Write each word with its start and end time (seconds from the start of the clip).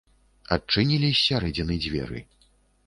Адчынілі 0.55 1.11
з 1.13 1.21
сярэдзіны 1.29 1.79
дзверы. 1.87 2.19